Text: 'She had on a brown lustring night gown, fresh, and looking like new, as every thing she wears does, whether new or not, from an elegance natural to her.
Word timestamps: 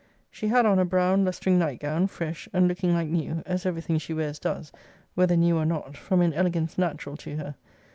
'She 0.31 0.47
had 0.47 0.65
on 0.65 0.79
a 0.79 0.83
brown 0.83 1.23
lustring 1.23 1.59
night 1.59 1.79
gown, 1.79 2.07
fresh, 2.07 2.49
and 2.53 2.67
looking 2.67 2.91
like 2.91 3.07
new, 3.07 3.43
as 3.45 3.67
every 3.67 3.81
thing 3.83 3.99
she 3.99 4.15
wears 4.15 4.39
does, 4.39 4.71
whether 5.13 5.37
new 5.37 5.55
or 5.55 5.63
not, 5.63 5.95
from 5.95 6.21
an 6.21 6.33
elegance 6.33 6.75
natural 6.75 7.15
to 7.15 7.37
her. 7.37 7.53